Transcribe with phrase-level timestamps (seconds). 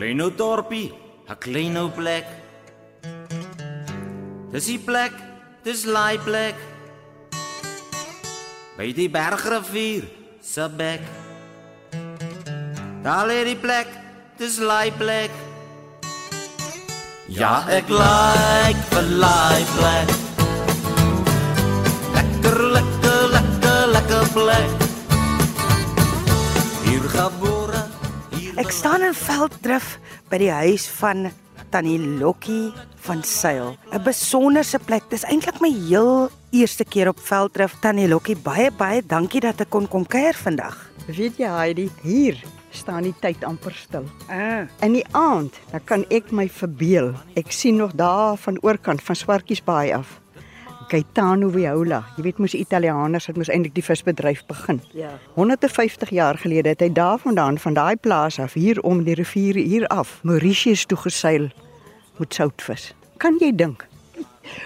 [0.00, 0.94] Klein ou dorpie,
[1.28, 2.24] 'n klein ou plek.
[4.50, 5.12] Dis die plek,
[5.62, 6.56] dis laai plek.
[8.78, 10.08] By die bergrivier
[10.40, 11.04] se bek.
[13.04, 13.92] Daar lê die plek,
[14.40, 15.36] dis laai plek.
[17.28, 20.08] Ja, ek like vir laai plek.
[22.16, 24.70] Lekker, lekker, lekker, lekker plek.
[26.88, 27.59] Hier hier
[28.60, 29.94] Ek staan in Velddrif
[30.30, 31.30] by die huis van
[31.72, 32.72] Tannie Lokkie
[33.06, 33.76] van Sail.
[33.92, 35.06] 'n Besonderse plek.
[35.10, 37.78] Dis eintlik my heel eerste keer op Velddrif.
[37.80, 40.76] Tannie Lokkie, baie baie dankie dat ek kon kom kuier vandag.
[41.06, 42.36] Weet jy Heidi, hier
[42.70, 44.04] staan die tyd amper stil.
[44.28, 47.14] Ah, In die aand, dan kan ek my verbeel.
[47.36, 50.20] Ek sien nog daar van oorkant van Swartkiesbaai af.
[50.90, 54.80] Gaetano Viola, jy weet mos Italianers het mos eintlik die visbedryf begin.
[54.92, 55.12] ja.
[55.36, 59.86] 150 jaar gelede het hy daarvandaan van daai plaas af hier om die rivier hier
[59.86, 61.50] af Mauritius toe geseil
[62.18, 62.90] met soutvis.
[63.22, 63.86] Kan jy dink?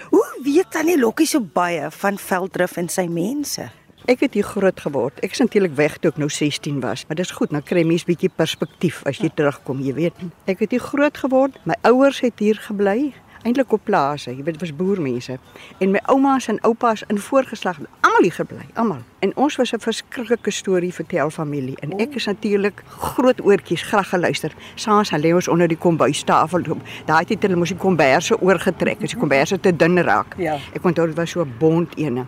[0.09, 3.69] Hoe weet Tannie Lokkie so baie van Velddrif en sy mense?
[4.09, 5.19] Ek het hier groot geword.
[5.25, 8.05] Ek is natuurlik weg toe ek nou 16 was, maar dis goed, nou kry mens
[8.05, 10.25] bietjie perspektief as jy terugkom, jy weet.
[10.49, 11.57] Ek het hier groot geword.
[11.65, 13.13] My ouers het hier gebly,
[13.45, 15.37] eintlik op plase, jy weet, dit was boermense.
[15.77, 19.03] En my oumas en oupas in voorgeslag almal hier gebly, almal.
[19.19, 24.09] En ons was 'n verskriklike storie vertel familie en ek is natuurlik groot oortjies graag
[24.09, 24.51] geluister.
[24.75, 26.81] Saans hulle ons onder die kombuistafel loop.
[27.05, 30.35] Daai tyd hulle mos die komberse oorgetrek, as die komberse te dun raak.
[30.37, 30.57] Ja.
[30.73, 32.25] Ek onthou dit was so 'n bond ene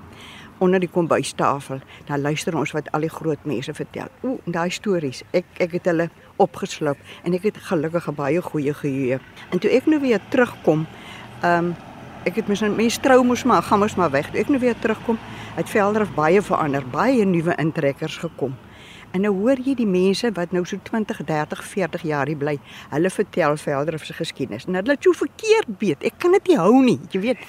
[0.57, 1.79] onder die kombuistafel.
[2.05, 4.07] Dan luister ons wat al die groot mense vertel.
[4.21, 5.23] Ooh, daai stories.
[5.31, 9.19] Ek ek het hulle opgesluk en ek het gelukkig baie goeie geheue.
[9.51, 10.87] En toe ek nou weer terugkom,
[11.41, 11.75] ehm um,
[12.27, 14.33] ek het mens mense trou mos maar gaan mos maar weg.
[14.35, 15.19] Ek nou weer terugkom,
[15.55, 18.57] het Velderf baie verander, baie nuwe intrekkers gekom.
[19.15, 22.57] En nou hoor jy die mense wat nou so 20, 30, 40 jaar hier bly.
[22.91, 24.67] Hulle vertel Velderf se geskiedenis.
[24.67, 26.03] En hulle het so verkeerd weet.
[26.09, 27.45] Ek kan dit nie hou nie, jy weet.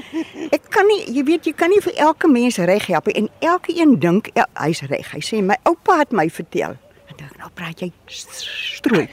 [0.56, 3.74] Ek kan nie, jy weet, jy kan nie vir elke mens reg help en elke
[3.74, 5.10] een dink ja, hy's reg.
[5.16, 6.78] Hy sê my oupa het my vertel.
[7.10, 9.08] En dink nou praat jy strooi.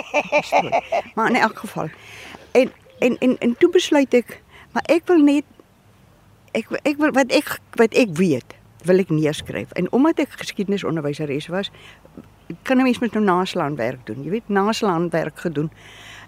[0.48, 0.82] strooi.
[1.14, 1.92] Maar in elk geval.
[2.56, 2.72] En
[3.06, 4.38] en en en toe besluit ek,
[4.72, 5.44] maar ek wil net
[6.54, 8.54] ek ek wil wat ek wat ek weet,
[8.88, 9.72] wil ek neerskryf.
[9.78, 11.70] En omdat ek geskiedenisonderwyseres was,
[12.62, 14.22] kan 'n mens met nou naslaanwerk doen.
[14.24, 15.70] Jy weet, naslaanwerk gedoen.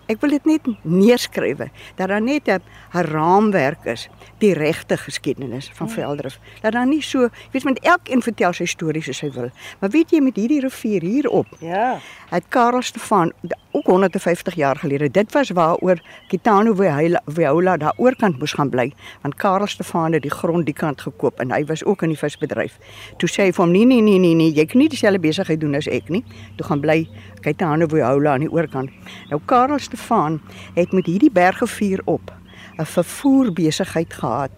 [0.06, 1.56] Ek wil dit net neerskryf
[1.96, 2.60] dat daar net 'n
[2.92, 4.08] raamwerk is,
[4.38, 6.38] die regte geskiedenis van Veldrif.
[6.60, 9.50] Dat daar nie so, jy weet met elkeen vertel sy stories soos hy wil.
[9.80, 11.98] Maar weet jy met hierdie rivier hierop, Ja.
[12.30, 13.32] het Karel Stefan
[13.74, 15.10] ook 150 jaar gelede.
[15.10, 15.98] Dit was waaroor
[16.28, 18.92] Kitano Viola, Viola daar oorkant moes gaan bly,
[19.22, 22.18] want Karel Stefan het die grond die kant gekoop en hy was ook in die
[22.18, 22.78] visbedryf.
[23.18, 25.60] Toe sê hy vir hom: "Nee nee nee nee nee, jy kan nie dieselfde besigheid
[25.60, 26.24] doen as ek nie.
[26.56, 27.08] Toe gaan bly
[27.40, 28.90] Kitano Viola aan die oorkant."
[29.30, 30.40] Nou Karel Stefan
[30.74, 32.32] het met hierdie bergivier op
[32.78, 34.50] 'n vervoer besigheid gehad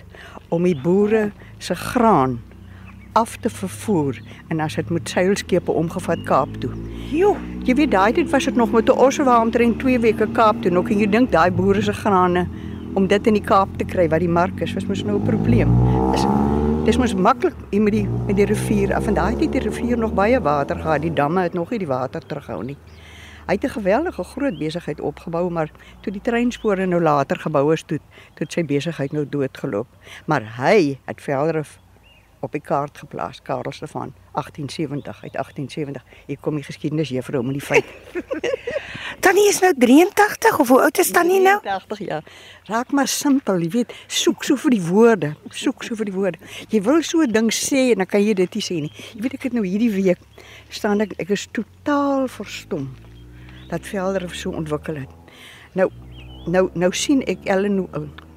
[0.49, 2.41] om die boere se graan
[3.17, 6.71] af te vervoer en as dit met seilskepe omgevat Kaap toe.
[7.11, 10.63] Jo, Jy weet daai tyd was dit nog met 'n ossewa omtrent 2 weke Kaap
[10.63, 10.71] toe.
[10.71, 12.47] Nou kan jy dink daai boere se grane
[12.95, 15.23] om dit in die Kaap te kry wat die mark is, was mos nou 'n
[15.23, 15.69] probleem.
[16.13, 16.27] Dis
[16.85, 18.95] dis mos maklik met die met die rivier.
[18.95, 21.03] Af van daai tyd het die rivier nog baie water gehad.
[21.03, 22.77] Die damme het nog nie die water terughou nie.
[23.47, 27.83] Hy het 'n geweldige groot besigheid opgebou, maar toe die treinspore nou later gebou is,
[27.83, 27.99] toe
[28.35, 29.87] toe het sy besigheid nou doodgeloop.
[30.27, 31.79] Maar hy het Velderif
[32.47, 36.05] op die kaart geplaas, Karel Stefan, 1870 uit 1870.
[36.27, 37.85] Hier kom die geskiedenis juffrou met die feit.
[39.25, 41.57] Tannie is nou 83 of hoe oud is Tannie nou?
[41.65, 42.25] 80 jaar.
[42.71, 46.39] Raak maar simpel, jy weet, soek so vir die woorde, soek so vir die woorde.
[46.71, 48.93] Jy wil so 'n ding sê en dan kan jy dit nie sê nie.
[49.15, 50.21] Jy weet ek het nou hierdie week
[50.69, 52.91] staan ek ek is totaal verstom
[53.71, 55.11] dat Velder so ontwikkel het.
[55.75, 55.91] Nou
[56.47, 57.89] nou nou sien ek Ellen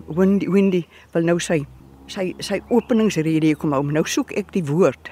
[0.07, 1.65] Windy wil nou sy
[2.09, 3.83] sy sy openingsrede kom hou.
[3.91, 5.11] Nou soek ek die woord.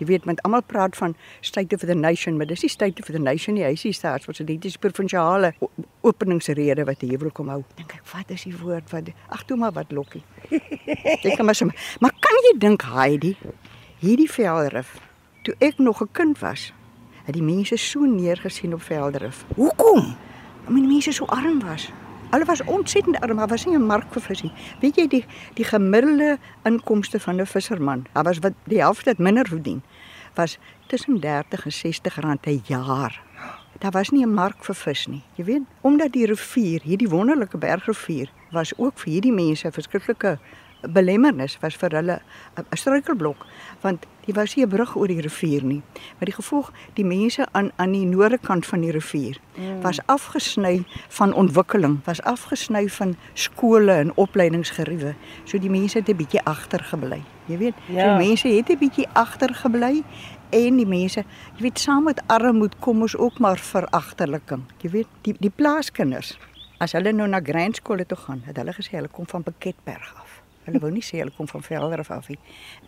[0.00, 1.12] Jy weet met almal praat van
[1.44, 3.64] state of the nation, maar dis nie state of the nation nie.
[3.66, 5.68] Hy sê staatspresident dis provinsiale o-
[6.08, 7.58] openingsrede wat hier wil kom hou.
[7.76, 10.22] Dink ek, wat is die woord wat Ag toe maar wat lokkie.
[11.24, 11.76] Ek kan maar sommer.
[12.00, 13.36] Maar kan jy dink Heidi,
[14.00, 14.96] hierdie velderif
[15.44, 16.72] toe ek nog 'n kind was,
[17.24, 19.44] het die mense so neergesien op velderif.
[19.56, 20.16] Hoekom?
[20.66, 21.90] Omdat die mense so arm was.
[22.30, 24.52] Hulle was ontsettend arm, maar was nie 'n mark vir visie.
[24.80, 25.24] Weet jy die
[25.54, 29.82] die gemiddelde inkomste van 'n visserman, daar was wat die helfte het minder verdien,
[30.34, 33.22] was tussen 30 en 60 rand 'n jaar.
[33.78, 35.22] Daar was nie 'n mark vir vis nie.
[35.34, 40.38] Jy weet, omdat die rivier, hierdie wonderlike bergrivier, was ook vir hierdie mense 'n verskriklike
[40.88, 42.20] belemmernis was vir hulle
[42.56, 43.46] 'n struikelblok
[43.82, 45.82] want die was nie 'n brug oor die rivier nie.
[46.18, 49.80] Maar die gevolg die mense aan aan die noorde kant van die rivier mm.
[49.82, 55.14] was afgesny van ontwikkeling, was afgesny van skole en opleidingsgeriewe.
[55.44, 57.22] So die mense het 'n bietjie agtergebly.
[57.46, 58.04] Jy weet, ja.
[58.04, 60.02] so mense het 'n bietjie agtergebly
[60.50, 61.24] en die mense,
[61.56, 64.62] jy weet, saam met armoede kom ons ook maar veragterliking.
[64.82, 66.38] Jy weet, die die plaaskinders
[66.80, 70.14] as hulle nou na Grand School toe gaan, het hulle gesê hulle kom van Piketberg
[70.16, 70.29] af.
[70.66, 72.38] Hulle wou nie sê hulle kom van Velderif af nie.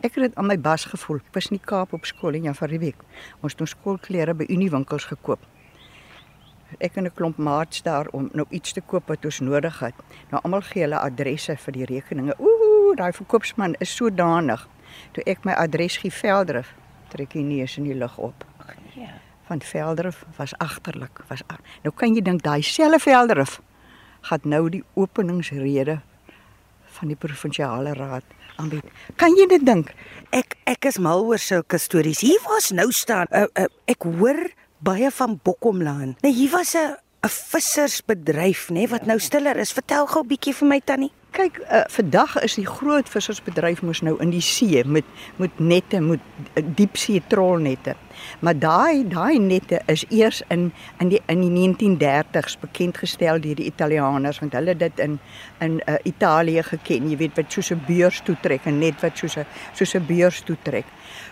[0.03, 1.23] Ek het dit aan my bas gevoel.
[1.23, 3.01] Ek was nie Kaap op skool en ja vir die week.
[3.41, 5.41] Ons het nou skoolklere by Uniwinkels gekoop.
[6.81, 9.95] Ek en 'n klomp maats daar om nou iets te koop wat ons nodig het.
[10.31, 12.35] Nou almal gee hulle adresse vir die rekeninge.
[12.39, 14.69] Ooh, daai verkoopsman is so danig.
[15.13, 16.75] Toe ek my adres gee Velderif,
[17.09, 18.45] trek hy neus in die lug op.
[18.59, 19.09] Ag nee.
[19.49, 21.61] Van Velderif was agterlik, was ag.
[21.83, 23.61] Nou kan jy dink daai selfe Velderif
[24.23, 26.01] gaan nou die openingsrede
[26.99, 28.25] van die provinsiale raad
[28.57, 28.85] aanbied.
[29.17, 29.93] Kan jy dit dink?
[30.31, 32.21] Ek ek is mal oor sulke stories.
[32.21, 33.27] Hier was nou staan.
[33.31, 34.51] Uh, uh, ek hoor
[34.83, 36.17] baie van Bokkomlaan.
[36.23, 39.73] Nee, hier was 'n 'n vissersbedryf, nê, nee, wat nou stiller is.
[39.73, 41.13] Vertel gou 'n bietjie vir my tannie.
[41.33, 45.07] Kyk, uh, vandag is die groot vissersbedryf mos nou in die see met
[45.41, 46.21] met nette, met
[46.61, 47.95] uh, diepsee trolnette.
[48.45, 50.67] Maar daai daai nette is eers in
[51.01, 55.17] in die in die 1930s bekend gestel deur die Italianers want hulle dit in
[55.65, 57.09] in uh, Italië geken.
[57.09, 60.05] Jy weet wat soos 'n beurs toe trek en net wat soos 'n soos 'n
[60.07, 60.85] beurs toe trek.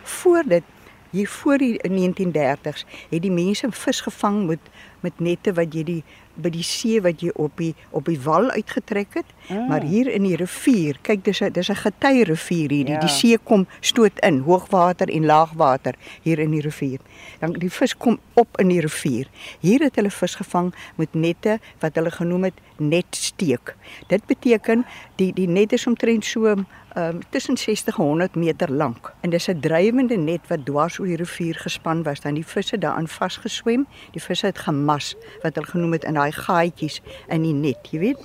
[0.02, 0.64] Voor dit
[1.10, 4.58] hier voor die 1930s het die mense vis gevang met
[5.00, 6.02] met nette wat jy die
[6.40, 9.32] by die see wat jy op die op die wal uitgetrek het.
[9.48, 9.66] Mm.
[9.68, 12.86] Maar hier in die rivier, kyk dis 'n dis 'n gety rivier hier.
[12.86, 13.00] Die, ja.
[13.00, 16.98] die see kom stoot in, hoogwater en laagwater hier in die rivier.
[17.40, 19.26] Dan die vis kom op in die rivier.
[19.60, 23.76] Hier het hulle vis gevang met nette wat hulle genoem het netsteek.
[24.08, 24.84] Dit beteken
[25.16, 26.54] die die net is omtrent so
[26.96, 29.12] um, tussen 60 en 100 meter lank.
[29.20, 32.20] En dis 'n drywende net wat dwars oor die rivier gespan was.
[32.20, 33.86] Dan die visse daarin vasgeswem.
[34.10, 34.58] Die visse het
[34.90, 38.18] gemas wat hulle genoem het in daai gaatjies in die net, jy weet?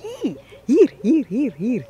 [0.66, 1.84] Hier, hier, hier, hier.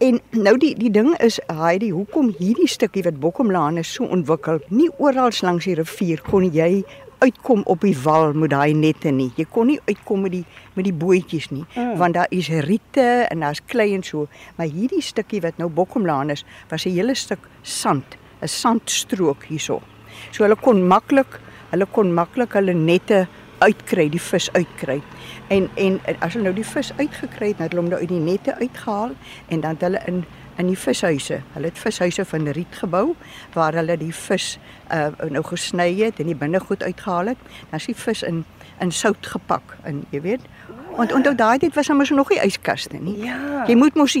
[0.00, 4.60] En nou die die ding is, Heidi, hoekom hierdie stukkie wat Bokkomlaan is so ontwikkel?
[4.68, 6.84] Nie oral langs die rivier kon jy
[7.22, 9.30] uitkom op die wal met daai nette nie.
[9.36, 10.44] Jy kon nie uitkom met die
[10.74, 11.94] met die bootjies nie, mm.
[11.96, 14.26] want daar is riete en daar's klei en so.
[14.58, 19.80] Maar hierdie stukkie wat nou Bokkomlaan is, was 'n hele stuk sand, 'n sandstrook hierso.
[20.32, 21.40] So hulle kon maklik,
[21.70, 23.26] hulle kon maklik hulle nette
[23.58, 25.00] uitkry, die vis uitkry.
[25.48, 28.20] En en as hulle nou die vis uitgekry het, het hulle hom nou uit die
[28.20, 29.14] nette uitgehaal
[29.48, 30.24] en dan het hulle in
[30.56, 31.40] in die vishuise.
[31.52, 33.14] Hulle het vishuise van riet gebou
[33.52, 34.56] waar hulle die vis
[34.92, 37.48] uh nou gesny het en die binnegoed uitgehaal het.
[37.70, 38.44] Dan is die vis in
[38.80, 40.40] in sout gepak en jy weet.
[40.96, 43.16] Want onthou daai tyd was hom nog nie yskaste nie.
[43.24, 43.64] Ja.
[43.66, 44.16] Jy moet mos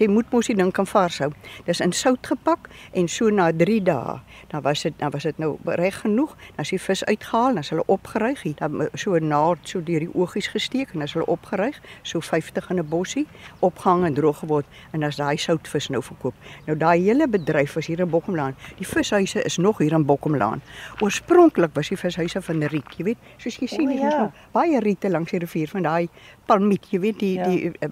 [0.00, 1.30] jy moet mos die ding kan vars hou.
[1.66, 4.20] Dis in sout gepak en so na 3 dae
[4.50, 6.36] dan was dit dan was dit nou reg genoeg.
[6.54, 9.98] Dan is die vis uitgehaal, dan is hulle opgeruig, dan so 'n naald so deur
[9.98, 13.26] die oogies gesteek en dan is hulle opgeruig, so 50 in 'n bossie,
[13.58, 16.34] opgehang en droog geword en as daai soutvis nou verkoop.
[16.66, 18.54] Nou daai hele bedryf was hier in Bokkomlaan.
[18.76, 20.62] Die vishuise is nog hier in Bokkomlaan.
[21.00, 24.32] Oorspronklik was die vishuise van riet, jy weet, soos jy sien, hier is ja.
[24.52, 26.08] baie riete langs die rivier van daai
[26.50, 27.46] palmiet, jy weet die ja.
[27.48, 27.90] die uh,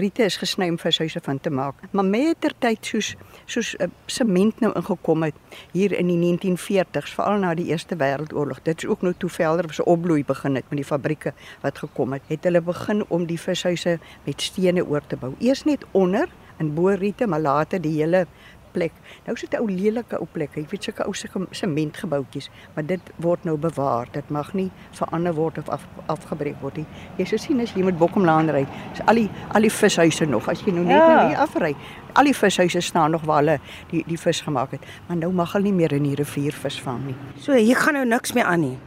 [0.00, 1.82] riete is gesny om vishuise van te maak.
[1.92, 3.12] Maar mettertyd soos
[3.48, 5.36] soos uh, sement nou ingekom het
[5.74, 8.62] hier in die 1940s, veral na die Eerste Wêreldoorlog.
[8.66, 12.16] Dit is ook nou toe Velder se opbloei begin het met die fabrieke wat gekom
[12.16, 12.26] het.
[12.32, 15.34] Het hulle begin om die vishuise met stene oor te bou.
[15.38, 16.28] Eers net onder
[16.58, 18.26] in Boeriete, maar later die hele
[18.72, 18.92] plek.
[19.26, 20.54] Nou is dit 'n ou lelike ou plek.
[20.54, 21.12] Jy weet sulke ou
[21.50, 24.06] sementgebouetjies, maar dit word nou bewaar.
[24.12, 26.86] Dit mag nie verander word of af, afgebreek word nie.
[27.16, 30.48] Jy sou sien as jy met Bokkomlaan ry, is al die al die vishuise nog.
[30.48, 31.14] As jy nou net ja.
[31.14, 31.76] nou hier afry,
[32.14, 33.60] al die vishuise staan nog waar hulle
[33.90, 34.80] die die vis gemaak het.
[35.06, 37.16] Maar nou mag hulle nie meer in die rivier visvang nie.
[37.38, 38.78] So hier gaan nou niks meer aan nie.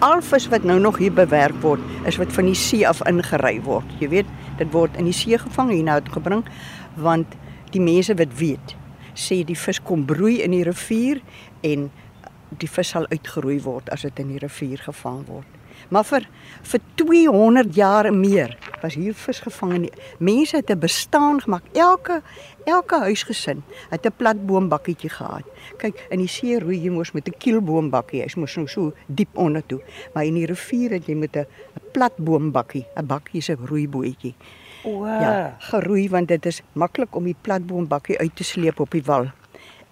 [0.00, 3.60] Al vis wat nou nog hier bewerk word, is wat van die see af ingery
[3.60, 3.84] word.
[4.00, 4.26] Jy weet,
[4.60, 6.44] dit word in die see gevang en nou gebring
[7.00, 7.36] want
[7.74, 8.76] die mense wat weet
[9.20, 11.20] sê die vis kom broei in die rivier
[11.62, 11.90] en
[12.58, 15.60] die vis sal uitgeroei word as dit in die rivier gevang word.
[15.88, 16.26] Maar vir
[16.70, 19.86] vir 200 jaar en meer was hier vis gevang en
[20.18, 21.64] mense het 'n bestaan gemaak.
[21.72, 22.22] Elke
[22.64, 25.44] elke huisgesin het 'n plat boombakkietjie gehad.
[25.76, 28.20] Kyk, in die see roei jy mos met 'n kielboombakkie.
[28.20, 29.80] Jy's mos nou so diep onder toe.
[30.14, 31.46] Maar in die rivier het jy met 'n
[31.92, 34.34] plat boombakkie, 'n bakkie 'n roeibootjie.
[34.84, 35.04] O.
[35.06, 39.30] Ja, geroei want dit is maklik om die platboombakkie uit te sleep op die wal.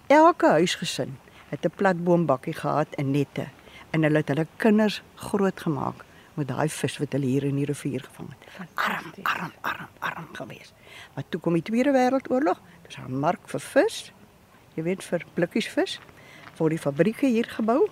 [0.07, 1.17] Elke huisgesin
[1.49, 3.47] het 'n platboombakkie gehad in nette
[3.91, 8.01] en hulle het hulle kinders grootgemaak met daai vis wat hulle hier in die rivier
[8.01, 8.69] gevang het.
[8.73, 10.73] Arm, arm, arm, arm gewees.
[11.13, 14.11] Maar toe kom die Tweede Wêreldoorlog, Dis 'n mark vir vis.
[14.75, 15.99] Jy weet vir blikkies vis.
[16.57, 17.87] Word die fabrieke hier gebou.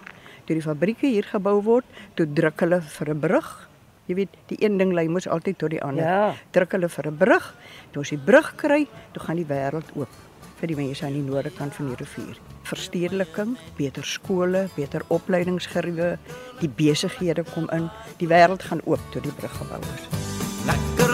[0.45, 1.85] Toe die fabrieke hier gebou word,
[2.15, 3.66] toe druk hulle vir 'n brug.
[4.07, 6.03] Jy weet, die een ding lei mos altyd tot die ander.
[6.03, 6.35] Ja.
[6.55, 7.55] Druk hulle vir 'n brug.
[7.91, 10.09] Toe as die brug kry, toe gaan die wêreld oop
[10.59, 12.37] vir die mense aan die noordekant van die rivier.
[12.63, 16.17] Verstedeliking, beter skole, beter opleidingsgeriewe,
[16.59, 17.89] die besighede kom in.
[18.17, 20.07] Die wêreld gaan oop toe die brug gebou is.
[20.65, 21.06] Lekker,